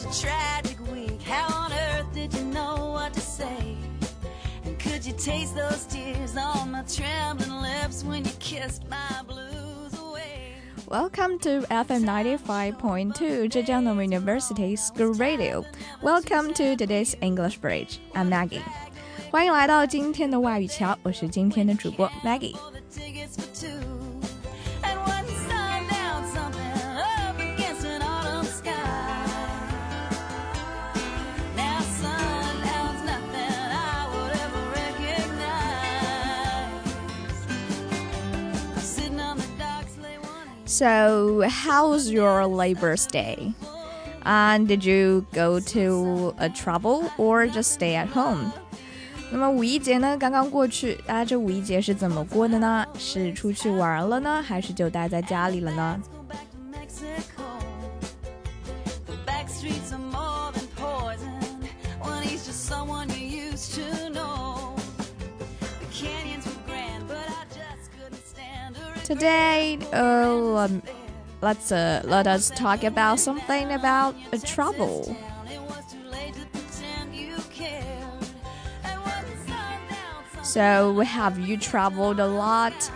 [0.00, 1.20] such a tragic week.
[1.20, 3.76] How on earth did you know what to say?
[4.64, 9.92] And could you taste those tears on my trembling lips when you kissed my blues
[10.00, 10.54] away?
[10.88, 15.62] Welcome to FM 95.2 Zhejiang University School Radio.
[16.00, 18.00] Welcome to today's English Bridge.
[18.14, 18.62] I'm Maggie.
[19.30, 22.56] 欢迎来到今天的外语桥，我是今天的主播 Maggie。
[40.80, 43.52] So, how's your Labor's Day?
[44.24, 48.50] And did you go to a travel or just stay at home?
[49.30, 52.86] 那么五一节呢刚刚过去，大家这五一节是怎么过的呢？
[52.98, 56.00] 是出去玩了呢，还是就待在家里了呢？
[69.11, 70.69] Today, uh,
[71.41, 75.17] let's uh, let us talk about something about a sun down,
[80.45, 82.89] So, have you traveled a lot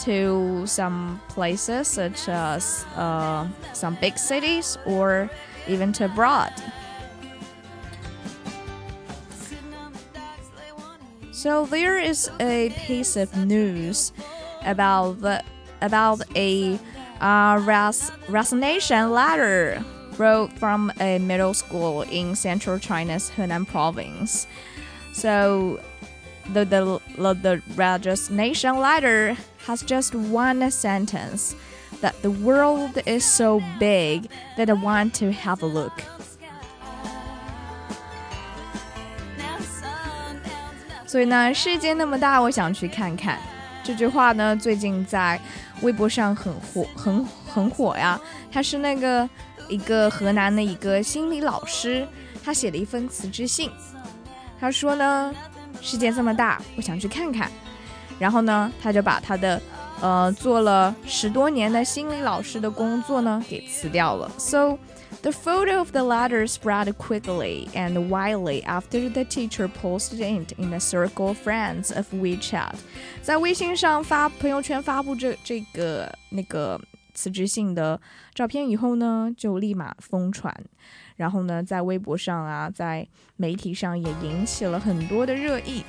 [0.00, 5.30] to some places such as uh, some big cities or
[5.68, 6.52] even to abroad?
[11.30, 14.12] So there is a piece of news
[14.65, 15.43] about the
[15.81, 16.79] about a
[17.21, 19.83] uh, ras- resignation letter
[20.17, 24.47] wrote from a middle school in central China's Henan province.
[25.13, 25.79] So
[26.53, 31.55] the the the, the resignation letter has just one sentence
[32.01, 36.03] that the world is so big that I want to have a look.
[39.37, 41.07] Now sundown's nothing.
[41.07, 43.39] 所以呢，世界那么大，我想去看看。
[43.84, 45.40] 这句话呢，最近在
[45.82, 48.20] 微博上很火，很很火呀。
[48.50, 49.28] 他是那个
[49.68, 52.06] 一个河南的一个心理老师，
[52.44, 53.70] 他写了一封辞职信。
[54.60, 55.34] 他说呢，
[55.80, 57.50] 世界这么大，我想去看看。
[58.18, 59.60] 然后呢，他就把他的
[60.00, 64.30] 呃做了十多年的心理老师的工作呢给辞掉了。
[64.38, 64.78] So
[65.21, 70.69] the photo of the letter spread quickly and widely after the teacher posted it in
[70.69, 72.75] the circle of friends of WeChat。
[73.21, 76.79] 在微信上发朋友圈发布这这个那个
[77.13, 77.99] 辞职信的
[78.33, 80.53] 照片以后呢，就立马疯传。
[81.15, 85.83] 然后呢，在微博上啊，在媒体上也引起了很多的热议。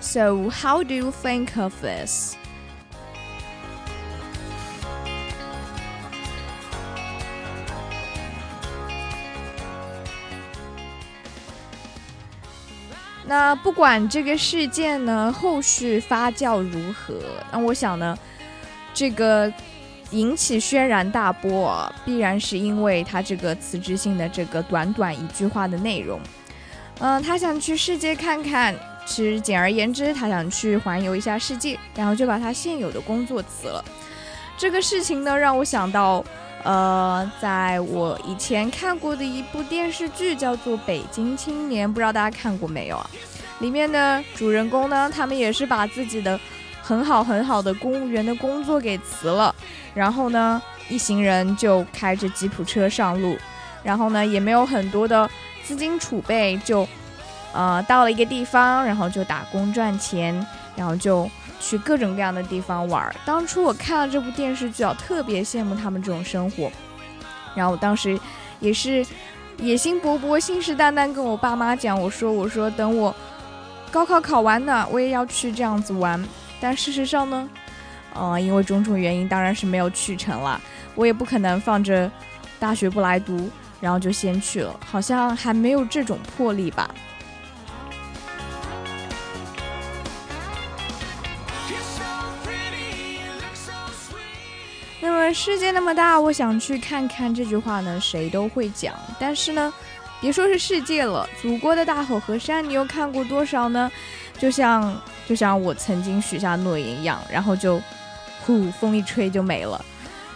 [0.00, 2.34] So how do you think of this?
[13.27, 17.13] 那不管这个事件呢后续发酵如何，
[17.51, 18.17] 那我想呢，
[18.93, 19.51] 这个
[20.11, 26.19] 引起轩然大波啊，必然是因为他这个辞职信的这个短短一句话的内容。
[26.99, 28.73] 嗯、他想去世界看看，
[29.05, 33.83] 其实简而言之，他想去环游一下世界，然后就把他现有的工作辞了。
[34.57, 36.23] 这个事情呢，让我想到，
[36.67, 43.09] 呃，在我以前看过的一部电视剧叫做《北京青年》，不知道大家看过没有啊？
[43.59, 46.37] 里面的主人公呢，他们也是把自己的
[46.81, 49.55] 很好很好的公务员的工作给辞了，
[49.93, 53.37] 然后呢，一行人就开着吉普车上路，
[53.81, 55.29] 然后呢，也没有很多的
[55.63, 56.85] 资金储备，就
[57.53, 60.45] 呃到了一个地方，然后就打工赚钱，
[60.75, 63.13] 然后就去各种各样的地方玩。
[63.25, 66.71] 当初我看了这部电视剧啊，特别羡慕他们这种生活，
[67.55, 68.19] 然后我当时
[68.59, 69.05] 也是
[69.57, 73.15] 野心勃勃、信誓旦旦跟我爸妈讲，我说我说等我
[73.91, 76.23] 高考考完呢，我也要去这样子玩。
[76.59, 77.49] 但事实上呢，
[78.13, 80.59] 呃，因为种种原因，当然是没有去成了。
[80.95, 82.11] 我也不可能放着
[82.59, 83.49] 大学不来读，
[83.79, 86.89] 然后就先去了，好像还没有这种魄力吧。
[95.33, 97.33] 世界那么大，我想去看看。
[97.33, 98.93] 这句话呢，谁都会讲。
[99.19, 99.73] 但是呢，
[100.21, 103.91] 别说是世界了，祖国的大好河山，你又看过多少呢？
[104.37, 107.81] 就像就像我曾经许下诺言一样，然后就，
[108.41, 109.83] 呼，风一吹就没了。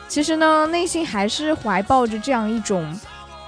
[0.07, 2.99] 其实呢，内心还是怀抱着这样一种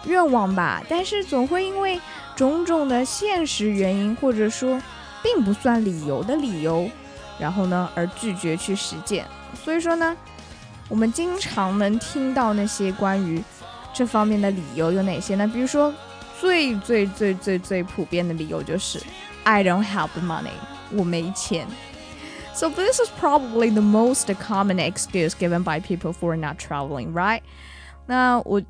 [0.06, 2.00] 愿望吧，但是总会因为
[2.36, 4.82] 种种的现实原因，或者说
[5.22, 6.90] 并不算理由的理由，
[7.40, 9.26] 然后呢而拒绝去实践。
[9.64, 10.16] 所以说呢，
[10.94, 13.44] 我们经常能听到那些关于
[13.92, 15.50] 这方面的理由有哪些呢？
[15.52, 15.92] 比如说，
[16.40, 19.02] 最最最最最普遍的理由就是
[19.44, 20.52] I don't have the money，
[20.92, 21.66] 我没钱。
[22.54, 27.42] So this is probably the most common excuse given by people for not traveling, right?
[28.06, 28.62] 那我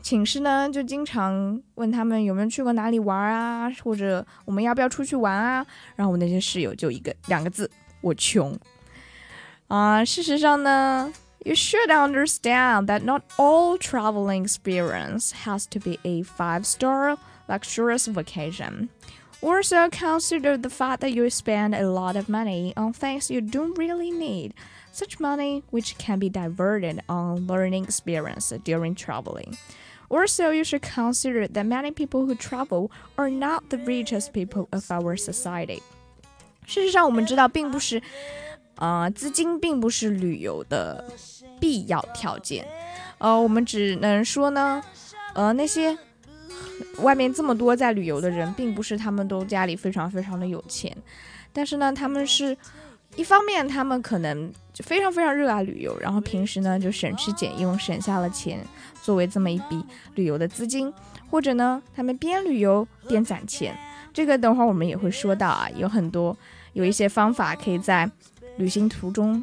[0.00, 5.66] 寝室呢就经常问他们有没有去过哪里玩啊，或者我们要不要出去玩啊？
[5.96, 8.58] 然后我那些室友就一个两个字，我穷。
[9.68, 11.12] 啊，事实上呢
[11.45, 18.89] ，you should understand that not all traveling experience has to be a five-star luxurious vacation.
[19.41, 23.75] Also, consider the fact that you spend a lot of money on things you don't
[23.75, 24.53] really need,
[24.91, 29.57] such money which can be diverted on learning experience during traveling.
[30.09, 34.91] Also, you should consider that many people who travel are not the richest people of
[34.91, 35.81] our society.
[36.67, 37.99] 事实上，我们知道，并不是，
[38.75, 41.03] 呃，资金并不是旅游的
[41.60, 42.66] 必要条件。
[43.18, 44.82] 呃，我们只能说呢，
[45.34, 45.96] 呃，那些
[46.98, 50.94] 外面这么多在旅游的人，并不是他们都家里非常非常的有钱，
[51.52, 52.56] 但是呢，他们是
[53.16, 58.62] 一方面，他们可能就非常非常热爱旅游，然后平时呢就省吃俭用，省下了钱
[59.02, 59.82] 作为这么一笔
[60.14, 60.92] 旅游的资金，
[61.30, 63.74] 或者呢，他们边旅游边攒钱。
[64.12, 66.36] 这个等会儿我们也会说到啊，有很多
[66.74, 68.10] 有一些方法可以在
[68.56, 69.42] 旅行途中，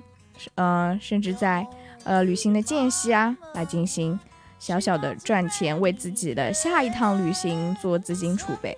[0.55, 1.65] 呃，甚至在
[2.03, 4.19] 呃旅行的间隙啊，来进行。
[4.59, 8.77] 小小的赚钱，为自己的下一趟旅行做资金储备。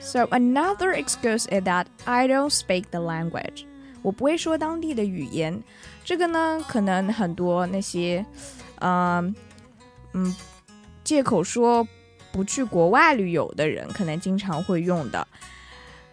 [0.00, 3.64] So another excuse is that I don't speak the language。
[4.02, 5.60] 我不会说当地的语言。
[6.04, 8.24] 这个呢，可能很多那些，
[8.80, 9.34] 嗯
[10.12, 10.36] 嗯，
[11.04, 11.86] 借口说。
[12.32, 15.24] 不去国外旅游的人可能经常会用的。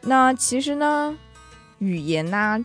[0.02, 1.18] 那其实呢，
[1.80, 2.64] 语言呢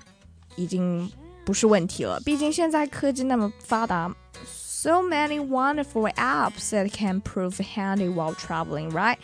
[0.56, 1.10] 已经
[1.42, 4.14] 不是问题了，毕竟现在科技那么发达
[4.44, 9.16] ，so many wonderful apps that can prove handy while traveling, right?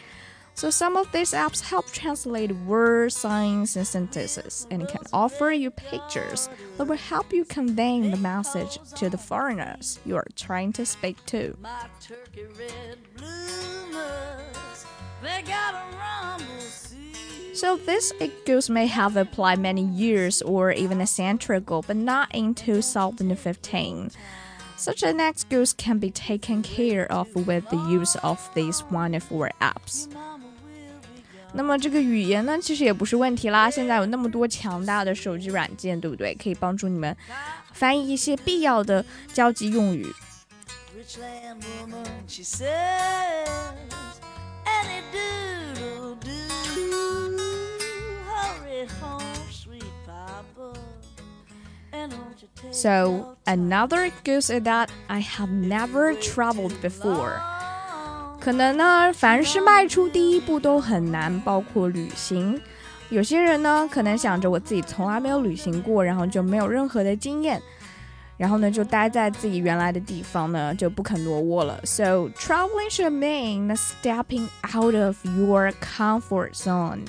[0.54, 5.70] So some of these apps help translate words, signs, and sentences, and can offer you
[5.70, 10.86] pictures that will help you convey the message to the foreigners you are trying to
[10.86, 11.56] speak to.
[17.54, 22.34] So this excuse may have applied many years or even a century ago, but not
[22.34, 24.10] in 2015.
[24.76, 30.08] Such an excuse can be taken care of with the use of these wonderful apps.
[31.53, 33.69] 那么这个语言呢，其实也不是问题啦。
[33.69, 36.35] 现在有那么多强大的手机软件，对不对？
[36.35, 37.15] 可以帮助你们
[37.71, 39.03] 翻译一些必要的
[39.33, 40.05] 交际用语。
[52.71, 57.41] So another excuse is that I have never traveled before.
[58.41, 62.59] 可能呢，凡是迈出第一步都很难，包括旅行。
[63.09, 67.61] 有些人呢，可能想着我自己从来没有旅行过，然后就没有任何的经验。
[68.37, 71.79] 然后呢，就待在自己原来的地方呢，就不肯挪窝了。
[71.83, 76.99] So traveling should mean stepping out of your comfort zone.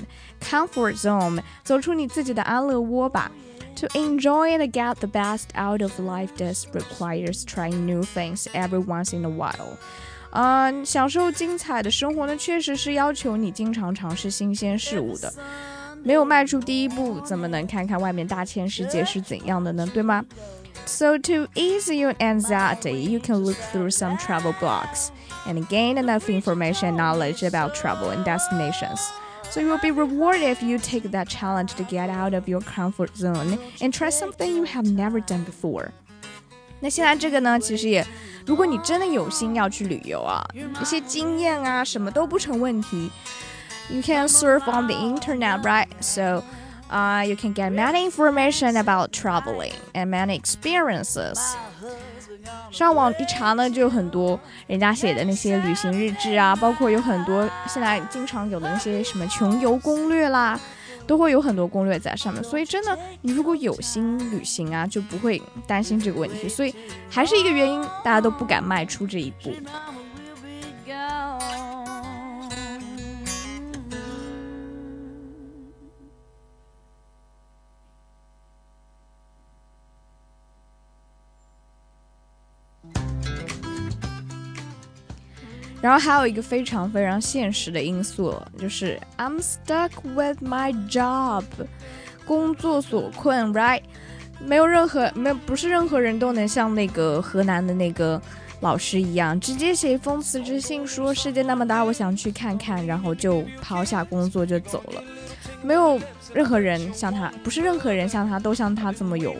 [0.41, 3.31] Comfort zone，走出你自己的安乐窝吧。
[3.75, 9.15] To enjoy and get the best out of life does requires trying new things every once
[9.15, 9.77] in a while.
[10.33, 15.33] 嗯，享受精彩的生活呢，确实是要求你经常尝试新鲜事物的。
[16.03, 19.85] 没有迈出第一步，怎么能看看外面大千世界是怎样的呢？
[19.93, 20.23] 对吗？
[20.85, 25.09] So, to ease your anxiety, you can look through some travel blogs
[25.45, 29.01] and gain enough information and knowledge about travel and destinations.
[29.51, 32.61] So, you will be rewarded if you take that challenge to get out of your
[32.61, 35.91] comfort zone and try something you have never done before.
[36.84, 38.06] 那现在这个呢，其实也，
[38.44, 40.44] 如果你真的有心要去旅游啊，
[40.82, 43.10] 一些经验啊，什么都不成问题。
[43.88, 45.88] You can surf on the internet, right?
[46.00, 46.44] So
[46.90, 51.38] uh, you can get many information about traveling and many experiences.
[52.70, 60.60] 上网一查呢，就有很多人家写的那些旅行日志啊，包括有很多现在经常有的那些什么穷游攻略啦，
[61.06, 62.42] 都会有很多攻略在上面。
[62.42, 66.48] 所以真的，你如果有心旅行啊，就不会担心这个问题。
[66.48, 66.74] 所以
[67.08, 69.52] 还是一个原因，大家都不敢迈出这一步。
[85.84, 91.44] 然后还有一个非常非常现实的因素，就是 I'm stuck with my job，
[92.24, 93.82] 工作所困，right？
[94.40, 98.18] 没有任何没有不是任何人都能像那个河南的那个
[98.60, 105.04] 老师一样，直接写一封辞职信，说世界那么大，我想去看看，然后就抛下工作就走了。
[105.62, 106.00] 没有
[106.32, 109.36] 任何人像他，不是任何人像他都像他这么有，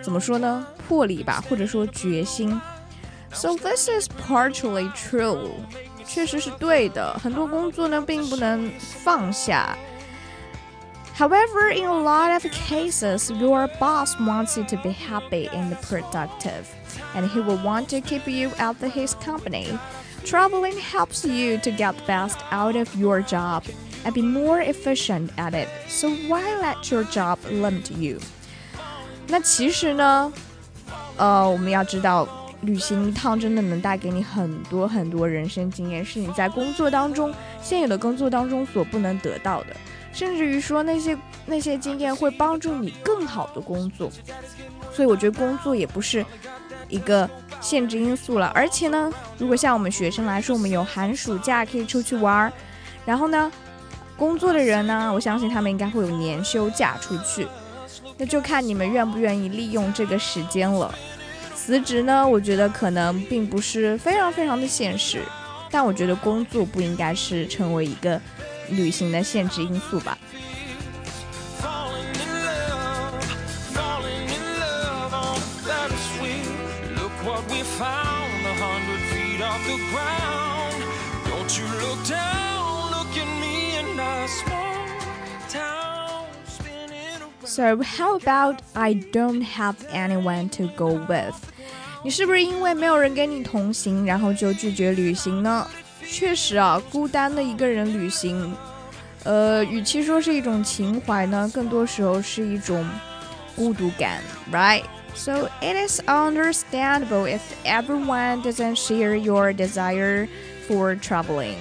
[0.00, 0.66] 怎么说呢？
[0.88, 2.58] 魄力吧，或者说决心。
[3.33, 5.51] So this is partially true，
[6.05, 7.19] 确实是对的。
[7.21, 8.71] 很多工作呢，并不能
[9.03, 9.77] 放下。
[11.17, 16.65] However, in a lot of cases, your boss wants you to be happy and productive,
[17.15, 19.77] and he will want to keep you at his company.
[20.23, 23.63] Traveling helps you to get the best out of your job
[24.05, 25.67] and be more efficient at it.
[25.87, 28.19] So why let your job limit you?
[29.27, 30.31] 那其实呢，
[31.17, 32.27] 呃，我们要知道
[32.62, 39.76] 旅行一趟真的能带给你很多很多人生经验，是你在工作当中现有的工作当中所不能得到的，
[40.12, 44.10] 甚至于说那些那些经验会帮助你更好的工作。
[44.92, 46.24] 所以我觉得工作也不是
[46.88, 47.28] 一个
[47.60, 48.52] 限制因素了。
[48.54, 52.52] 而且呢，如果像我们学生来说，我们有寒暑假可以出去玩儿，
[53.04, 53.50] 然后呢，
[54.16, 57.46] 工作的人呢，我相信他们应该会有年休假出去，
[58.16, 60.94] 那就看你们愿不愿意利用这个时间了。
[61.61, 65.21] 辞职呢，我觉得可能并不是非常非常的现实，
[65.69, 68.21] 但我觉得工作不应该是成为一个
[68.69, 70.17] 旅行的限制因素吧。
[87.45, 91.33] So how about I don't have anyone to go with？
[92.03, 95.67] 你是不是因为没有人跟你同行，然后就拒绝旅行呢？
[96.09, 98.55] 确实啊，孤单的一个人旅行，
[99.23, 102.85] 呃，与其说是一种情怀呢，更多时候是一种
[103.55, 110.27] 孤独感，right？So it is understandable if everyone doesn't share your desire
[110.67, 111.57] for traveling.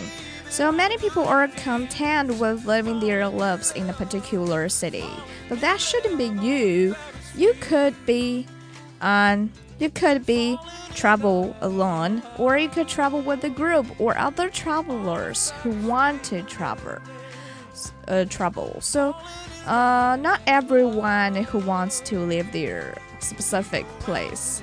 [0.49, 5.09] So many people are content with living their lives in a particular city,
[5.49, 6.95] but that shouldn't be you.
[7.35, 8.47] You could be,
[9.01, 10.59] um, you could be
[10.95, 16.43] travel alone, or you could travel with a group or other travelers who want to
[16.43, 16.99] travel.
[18.09, 18.75] Uh, travel.
[18.81, 19.15] So,
[19.67, 24.61] uh, not everyone who wants to live their specific place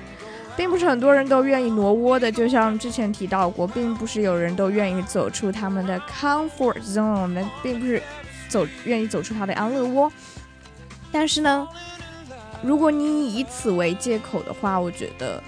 [0.56, 8.02] 并不是很多人都愿意挪窝的，就像之前提到过，并不是有人都愿意走出他们的 comfort zone，并不是
[8.48, 10.10] 走愿意走出他的安乐窝。
[11.12, 11.68] 但是呢，
[12.61, 15.41] 如果你以此为借口的话，我觉得，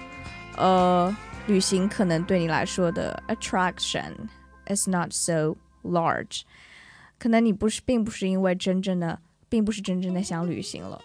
[0.56, 1.16] 呃，
[1.46, 4.12] 旅行可能对你来说的 attraction
[4.66, 6.42] is not so large，
[7.18, 11.00] 可能你不是，并不是因为真正的，并不是真正的想旅行了。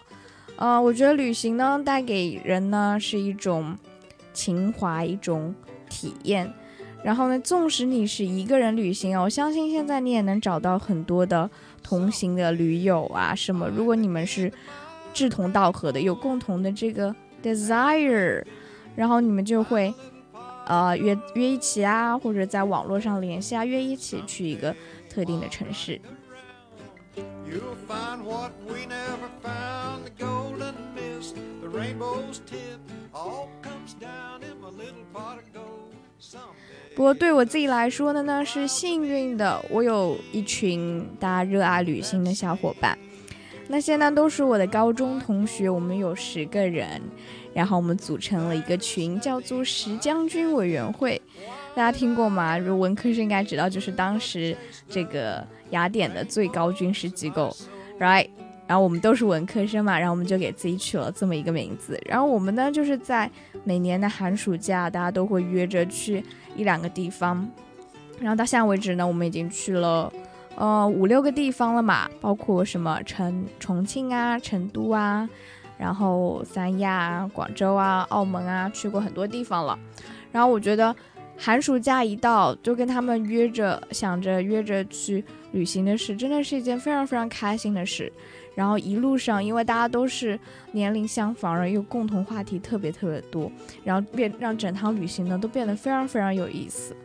[0.55, 3.77] 呃，我觉得旅行呢，带给人呢是一种。
[4.33, 5.55] 情怀一种
[5.89, 6.53] 体验，
[7.03, 11.49] 然后呢，纵使你是一个人旅行啊我相信现在你也能找到很多的
[11.81, 13.67] 同行的驴友啊什么。
[13.67, 14.53] 如果你们是
[15.17, 18.45] 志同道合的，有共同的这个 desire，
[18.95, 19.91] 然后你们就会
[20.67, 24.75] 呃约约一起啊，或者在网络上联系啊，约一起去一个
[25.09, 25.99] 特定的城市。
[36.95, 42.95] 不过对我自己来说的呢，是幸运的，我有一群大家热爱旅行的小伙伴。
[43.69, 47.01] 那些呢都是我的高中同学，我们有十个人，
[47.53, 51.21] 然后我们组成了一个群，叫做石将军委员会。
[51.75, 52.57] 大家听过吗？
[52.57, 54.55] 如文科生应该知道，就是当时
[54.89, 57.55] 这个雅典的最高军事机构
[57.99, 58.29] ，right？
[58.65, 61.99] 然后我们都是文科生嘛，然后我们就给自己取了这么一个名字。
[62.05, 63.29] 然后我们呢，就是在
[63.63, 66.23] 每年的寒暑假，大家都会约着去
[66.55, 67.47] 一两个地方。
[68.19, 70.11] 然后到现在为止呢，我们已经去了
[70.57, 75.29] 呃五六个地方了嘛，包括什么成重庆啊、成都啊，
[75.77, 79.77] 然后三亚啊、广州啊、澳门啊，去过很多地方了。
[80.31, 80.93] 然后我觉得
[81.37, 88.11] 寒暑假一到，就跟他们约着，想着约着去旅行的事，真的是一件非常非常开心的事。
[88.55, 90.39] 然后一路上，因为大家都是
[90.71, 93.51] 年龄相仿，然后又共同话题特别特别多，
[93.83, 96.95] 然后变让整趟旅行呢都变得非常非常有意思。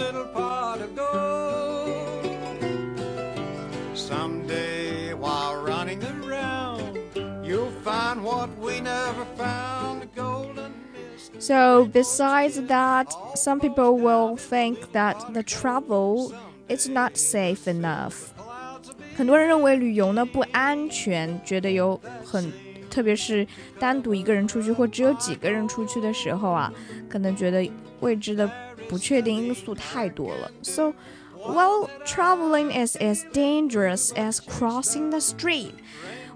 [0.00, 2.24] little pot of gold.
[3.94, 6.98] Someday, while running around,
[7.44, 10.08] you'll find what we never found
[11.38, 16.32] So, besides that, some people will think that the travel
[16.68, 18.32] is not safe enough.
[19.16, 22.52] 很多人认为旅游呢不安全，觉得有很，
[22.90, 23.46] 特别是
[23.78, 26.72] 单独一个人出去或只有几个人出去的时候啊，
[27.08, 27.66] 可能觉得
[27.99, 28.49] 未知的
[28.87, 30.51] 不确定因素太多了。
[30.61, 30.93] So,
[31.39, 35.71] while traveling is as dangerous as crossing the street，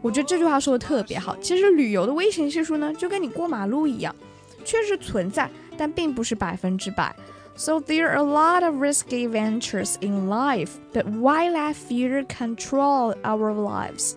[0.01, 1.35] 我觉得这句话说的特别好。
[1.41, 4.15] 其实旅游的危险系数呢，就跟你过马路一样，
[4.63, 7.15] 确实存在，但并不是百分之百。
[7.55, 13.53] So there are a lot of risky ventures in life, but why let fear control our
[13.53, 14.13] lives?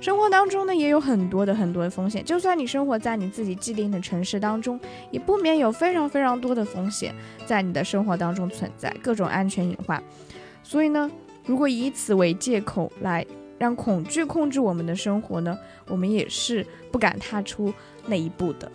[0.00, 2.24] 生活当中呢，也有很多的很多的风险。
[2.24, 4.80] 就算你生活在你自己既定的城市当中，
[5.10, 7.14] 也不免有非常非常多的风险
[7.44, 10.02] 在你的生活当中存在，各种安全隐患。
[10.62, 11.10] 所以呢，
[11.44, 13.26] 如果以此为借口来
[13.58, 17.72] 让恐惧控制我们的生活呢，我们也是不敢踏出
[18.06, 18.72] 那一步的。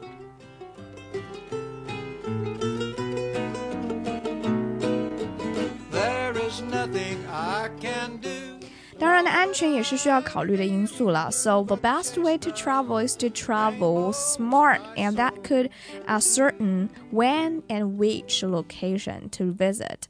[8.97, 11.29] 当然呢，安全也是需要考虑的因素了。
[11.29, 15.69] So the best way to travel is to travel smart, and that could
[16.07, 20.03] ascertain when and which location to visit.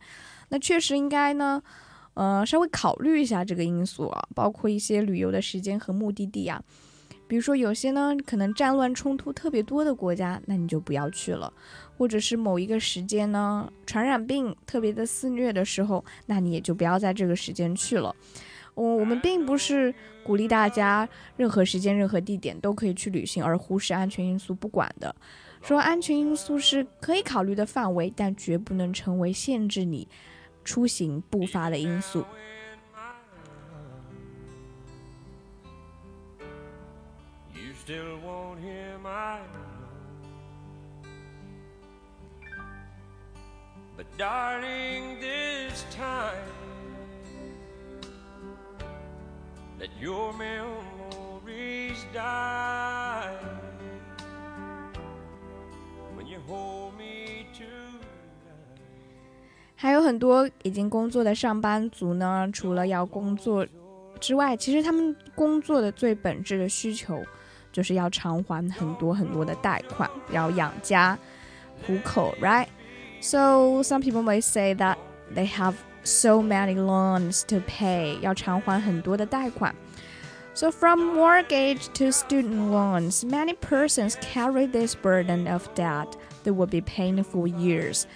[0.49, 1.63] 那确实应该呢，
[2.13, 6.61] 呃，稍微考虑一下这个因素啊，包括一些旅游的时间和目的地啊。
[7.27, 11.51] 比如说有些呢，可能战乱冲突特别多的国家，那你就不要去了；
[11.97, 18.15] 或者是某一个时间呢，传染病特别的肆虐的时候，那你也就不要在这个时间去了。
[18.75, 25.15] 我我们并不是鼓励大家任何时间、任何地点都可以去旅行，而忽视安全因素不管的。
[25.61, 30.07] 说安全因素是可以考虑的范围，但绝不能成为限制你
[30.63, 32.23] 出行步伐的因素。
[49.78, 53.32] Let your memories die
[56.16, 58.00] when you hold me tonight.
[59.76, 63.66] 还有很多已经工作的上班族呢，除了要工作
[64.20, 67.24] 之外，其实他们工作的最本质的需求
[67.72, 71.18] 就是要偿还很多很多的贷款，要养家
[71.86, 72.66] 糊口，right?
[73.22, 74.98] So some people may say that
[75.34, 79.74] they have so many loans to pay，要偿还很多的贷款。
[80.54, 86.80] So from mortgage to student loans, many persons carry this burden of debt that will be
[86.80, 88.06] paying for years.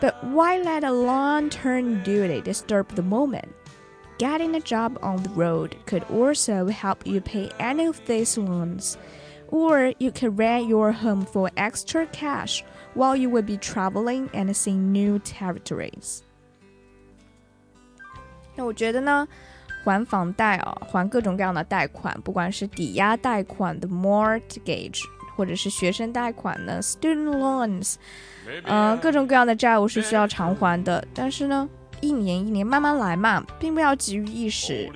[0.00, 3.48] But why let a long-term duty disturb the moment?
[4.18, 8.98] Getting a job on the road could also help you pay any of these loans.
[9.48, 12.62] Or you could rent your home for extra cash
[12.94, 16.22] while you will be traveling and seeing new territories.
[18.55, 19.27] 那我觉得呢，
[19.83, 25.01] 还房贷啊，还各种各样的贷款，不管是抵押贷款的 mortgage，
[25.35, 27.95] 或者是学生贷款的 student loans，
[28.63, 31.05] 呃，各种各样的债务是需要偿还的。
[31.13, 34.89] 但是呢，一年一年慢慢来嘛，并不要急于一时。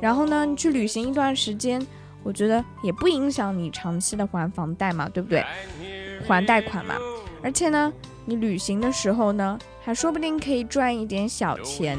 [0.00, 1.86] 然后呢，你去旅行一段时间，
[2.22, 5.44] 我觉得也不影响你长期的还房贷嘛，对不对？
[6.26, 6.94] 还贷款嘛。
[7.42, 7.92] 而且呢，
[8.24, 11.98] 你旅行的时候呢，还说不定可以赚一点小钱。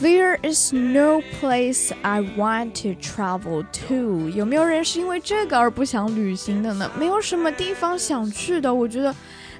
[0.00, 4.28] There is no place I want to travel to。
[4.30, 6.90] 有没有人是因为这个而不想旅行的呢？
[6.98, 8.74] 没有什么地方想去的。
[8.74, 9.14] 我觉得，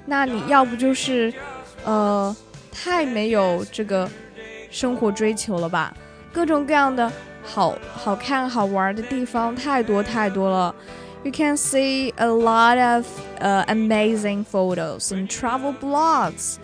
[0.05, 1.33] 那你要不就是，
[1.85, 2.35] 呃，
[2.69, 4.09] 太没有这个
[4.69, 5.93] 生活追求了吧？
[6.33, 7.09] 各种各样的
[7.41, 10.75] 好好看、好玩的地方太多太多了。
[11.23, 13.05] You can see a lot of
[13.39, 16.57] uh amazing photos in travel blogs。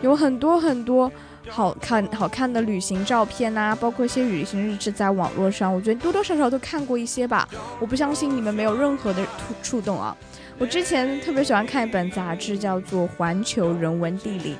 [0.00, 1.12] 有很多很多。
[1.49, 7.47] 好看好看的旅行照片呐，包括一些旅行日志，在网络上，我觉得多多少少都看过一些吧。
[7.79, 10.15] 我不相信你们没有任何的触触动啊！
[10.57, 14.53] 我之前特别喜欢看一本杂志，叫做《环球人文地理》，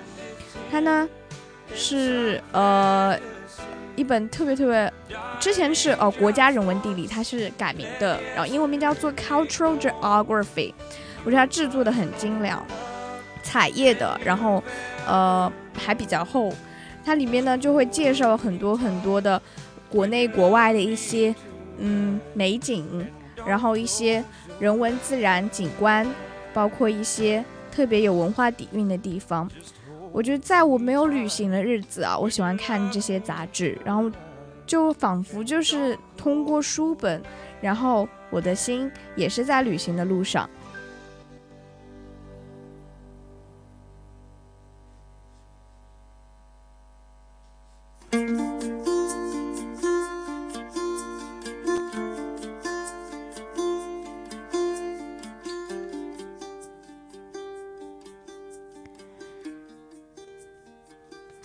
[0.72, 1.08] 它呢
[1.74, 3.18] 是呃
[3.96, 4.92] 一本特别特别，
[5.40, 10.74] 之前是哦国家人文地理，它是改名的，然后英文名叫做 Cultural Geography，
[11.24, 12.66] 我觉得它制作的很精良，
[13.42, 14.64] 彩页的，然后
[15.08, 16.52] 呃还比较厚，
[17.06, 19.42] 它里面呢就会介绍很多很多的
[19.90, 21.34] 国内国外的一些
[21.78, 22.86] 嗯美景，
[23.46, 24.24] 然后一些
[24.60, 26.08] 人文自然景观，
[26.54, 29.50] 包括一些特别有文化底蕴的地方。
[30.12, 34.12] 我觉得在我没有旅行的日子啊，我喜欢看这些杂志，然后
[34.66, 37.22] 就仿佛就是通过书本，
[37.60, 40.50] 然后我的心也是在旅行的路上。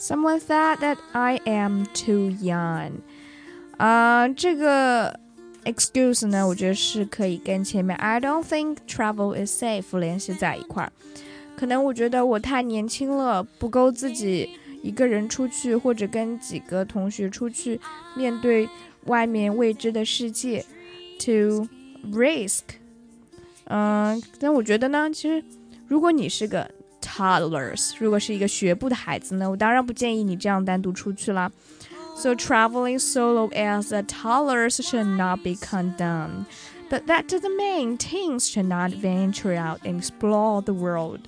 [0.08, 2.92] Someone said that I am too young。
[3.78, 5.20] 啊，这个
[5.66, 10.92] excuse 呢，我觉得是可以跟前面 I don't think travel is safe 联系在一块儿。
[11.56, 14.50] 可能我觉得我太年轻了，不够自己
[14.82, 17.80] 一个人出去，或者跟几个同学出去，
[18.16, 18.68] 面对
[19.06, 20.66] 外面未知的世界，
[21.20, 21.68] to
[22.12, 22.62] risk。
[23.66, 25.44] 嗯，但我觉得呢，其实
[25.88, 26.70] 如果你是个
[27.08, 31.52] toddlers，如果是一个学步的孩子呢，我当然不建议你这样单独出去啦。
[32.16, 36.46] So traveling solo as a toddlers should not be condemned.
[36.90, 41.22] But that doesn't mean teens should not venture out and explore the world.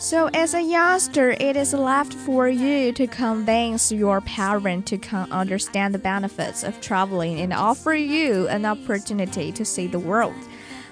[0.00, 4.98] So, as a youngster, it is left for you to convince your parent to
[5.30, 10.34] understand the benefits of traveling and offer you an opportunity to see the world.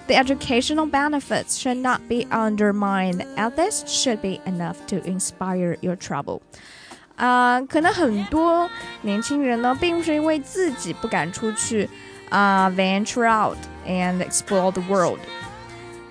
[0.07, 5.95] The educational benefits should not be undermined, and this should be enough to inspire your
[5.95, 6.41] travel.
[7.15, 8.69] 啊、uh,，可能很多
[9.01, 11.89] 年轻人呢，并不是因为自己不敢出去
[12.29, 13.57] 啊、uh,，venture out
[13.87, 15.19] and explore the world,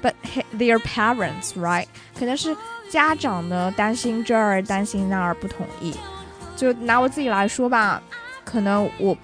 [0.03, 0.15] but
[0.57, 1.87] their parents, right？
[2.19, 2.57] 可能是
[2.90, 5.94] 家长呢担心这儿担心那儿不同意，
[6.56, 8.02] 就拿我自己来说吧，
[8.44, 9.16] 可能我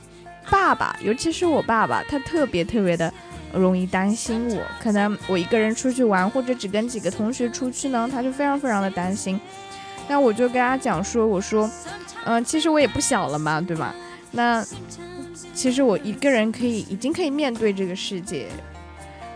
[0.50, 3.12] 爸爸，尤其是我爸爸，他特别特别的
[3.52, 4.62] 容易担心我。
[4.80, 9.40] 可能我一个人出去玩，或者只跟几个同学出去呢，他就非常非常的担心。
[10.08, 11.68] 那我就跟他讲说，我说，
[12.26, 13.96] 嗯、其实我也不小了嘛，对吧？
[14.32, 14.64] 那
[15.56, 18.48] 其实我一个人可以，已经可以面对这个世界。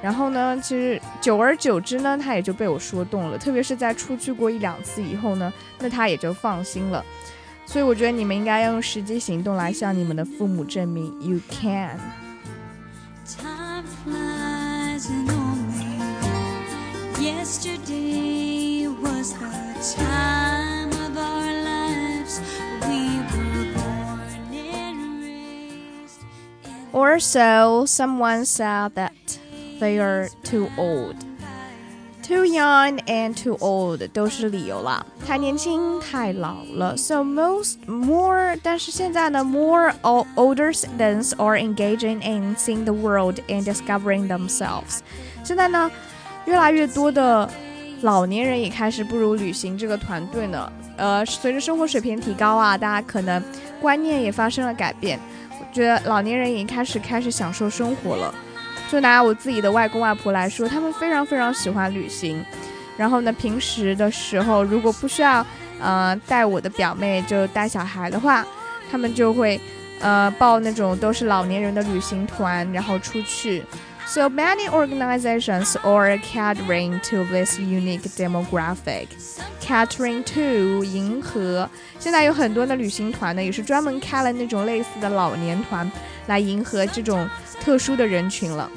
[0.03, 3.39] 然后呢，其实久而久之呢，他也就被我说动了。
[3.39, 7.03] 特别是在出去过一两次以后呢，那他也就放心了。
[7.65, 11.99] 所以我觉得你们应该要用实际行动来向你们的父母证明 you can。
[13.25, 15.97] Time flies and only
[17.19, 19.49] yesterday was the
[19.97, 22.43] time of our lives.
[22.83, 26.21] We were born and raised.
[26.67, 29.38] in Or so someone said that
[29.80, 31.16] They are too old.
[32.22, 36.96] Too young and too old 都是理由啦，太年轻太老了。
[36.96, 45.00] So most more，但是现在呢，more o- older citizens are engaging in seeing the world and discovering themselves。
[45.44, 45.90] 现在呢，
[46.46, 47.50] 越来越多的
[48.02, 50.72] 老年人也开始步入旅行这个团队呢。
[50.98, 53.42] 呃，随着生活水平提高啊，大家可能
[53.82, 55.20] 观念也发生了改变。
[55.60, 58.36] 我觉得老年人也开始开始享受生活了。
[58.90, 62.44] 就拿我自己的外公外婆来说，他们非常非常喜欢旅行。
[62.98, 65.46] 然后呢，平时的时候如果不需要，
[65.80, 68.46] 呃，带我的表妹就带小孩的话，
[68.92, 69.62] 他们就会，
[70.02, 73.64] 呃，报那种都是老年人的旅行团，然后出去。
[74.06, 79.08] So many organizations are catering to this unique demographic.
[79.62, 85.90] Catering to 银河，现在有很多的旅行团呢，也是专门开了那种类似的老年团，
[86.30, 87.28] 来迎合这种
[87.60, 88.72] 特殊的人群了。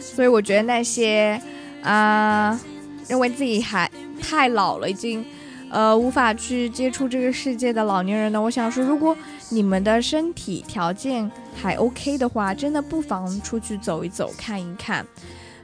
[0.00, 1.40] 所以我觉得那些
[1.82, 2.60] 啊、
[3.08, 5.24] 认为自己还太老了，已经
[5.68, 9.16] 呃无法去接触这个世界的老年人呢，我想说，如果
[9.48, 11.28] 你们的身体条件
[11.60, 15.04] 还 OK 的话，真的不妨出去走一走，看一看，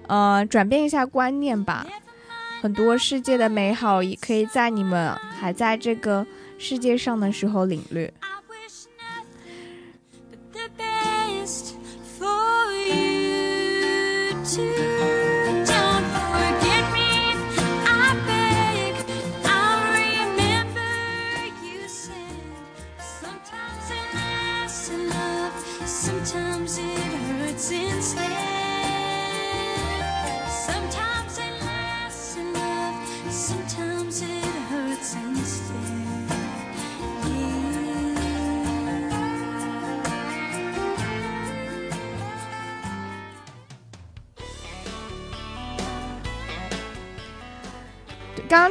[0.09, 1.87] 呃，转变一下观念吧。
[2.61, 6.27] 很多世界的美好也可以在你们还在这个
[6.59, 8.13] 世界上的时候领略。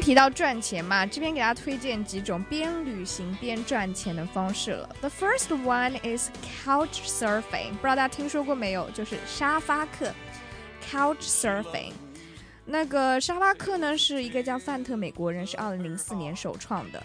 [0.08, 4.96] 提到赚钱嘛，这边给大家推荐几种边旅行边赚钱的方式了。
[5.02, 6.30] The first one is
[6.64, 8.90] couch surfing，不知道大家听说过没有？
[8.92, 10.14] 就是沙发客
[10.90, 11.92] ，couch surfing。
[12.64, 17.04] 那个沙发客呢，是一个叫范特美国人，是二零零四年首创的。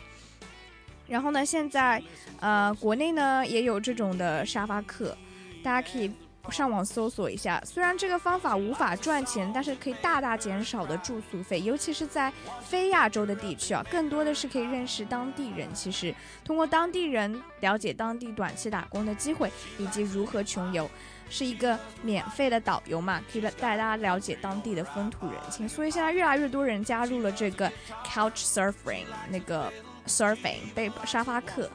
[1.09, 2.01] 然后呢，现在
[2.39, 5.19] 呃，国内呢也有这种的沙发客，
[5.65, 6.09] 大家可以
[6.51, 7.63] 上网搜索一下。
[7.65, 15.73] 虽然这个方法无法赚钱，但是可以大大减少的住宿费，尤其是在非亚洲的地区啊，更多的是可以认识当地人。
[15.73, 20.91] 其实通过当地人了解当地短期打工的机会以及如何穷游，
[21.31, 25.69] 是一个免费的导游嘛，可以带大家了解当地的风土人情。
[25.69, 27.71] 所以现在越来越多人加入了这个
[28.05, 29.73] couch surfing 那个
[30.07, 31.71] surfing 被沙发客。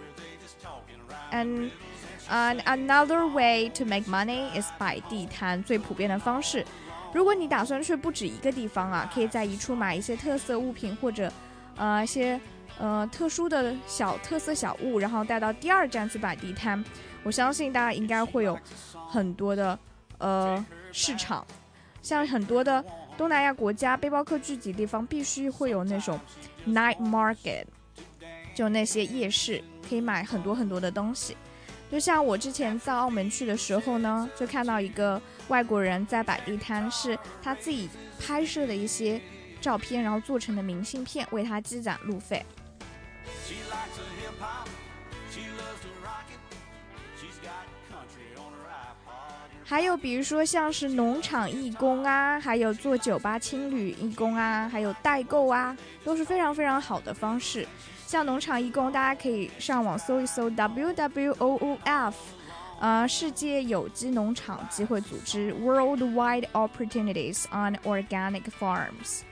[1.31, 1.69] 嗯
[2.29, 6.65] And another way to make money is 摆地摊，最普遍的方式。
[7.13, 11.31] 如果你打算去不止一个地方啊，可以在一处买一些特色物品或者，
[11.77, 12.39] 呃，一些
[12.77, 16.83] 呃特殊的小特色小物，然后带到第二站去摆地摊。
[17.23, 18.59] 我相信大家应该会有
[19.07, 19.79] 很多的
[20.17, 21.47] 呃市场，
[22.01, 22.83] 像很多的
[23.17, 26.19] 东南亚国家背包客聚集地方，必须会有那种
[26.67, 27.63] night market，
[28.53, 31.37] 就那些夜市，可以买很多很多的东西。
[31.89, 39.21] 就像我之前到澳门去的时候呢，就看到一个外国人在摆地摊，是他自己拍摄的一些
[39.61, 42.45] 照片，然后做成的明信片，为他积攒路费。
[49.63, 57.67] 还有比如说像是农场义工啊，还有做酒吧青旅义工啊，还有代购啊，都是非常非常好的方式。
[58.07, 62.13] 像农场义工，大家可以上网搜一搜 WWOOF，
[62.79, 69.23] 呃，世界有机农场机会组织 Worldwide Opportunities on Organic Farms。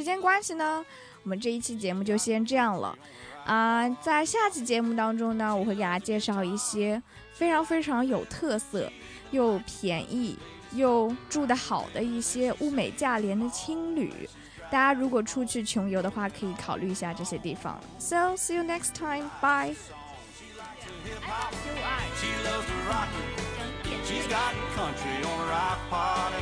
[0.00, 0.82] 时间关系呢，
[1.24, 2.98] 我们这一期节目就先这样了。
[3.44, 7.02] 啊、在下期节目当中呢，我会给大家介绍一些
[7.34, 8.90] 非常非常有特色、
[9.30, 10.38] 又便宜
[10.72, 14.26] 又住得好的一些物美价廉的青旅。
[14.70, 17.78] 大家如果出去穷游的话，可以考虑一下这些地方。
[17.98, 19.28] So see you next time.
[19.42, 19.74] Bye.
[21.04, 23.50] She loves rock it.
[24.06, 26.38] She's got country on her iPod and her